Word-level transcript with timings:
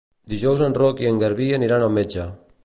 Dijous 0.31 0.63
en 0.67 0.73
Roc 0.77 1.03
i 1.05 1.09
en 1.11 1.21
Garbí 1.25 1.51
aniran 1.59 1.87
al 1.89 1.95
metge. 1.99 2.27